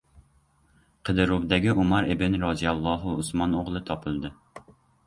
[1.09, 4.35] Qidiruvdagi Umar ibn Roziyalloxu Usmon o‘g‘li topildi